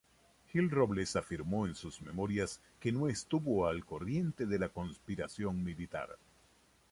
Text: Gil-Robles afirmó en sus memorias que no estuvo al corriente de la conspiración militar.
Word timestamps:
Gil-Robles 0.51 1.15
afirmó 1.15 1.67
en 1.67 1.75
sus 1.75 2.01
memorias 2.01 2.59
que 2.79 2.91
no 2.91 3.07
estuvo 3.07 3.67
al 3.67 3.85
corriente 3.85 4.47
de 4.47 4.57
la 4.57 4.69
conspiración 4.69 5.63
militar. 5.63 6.17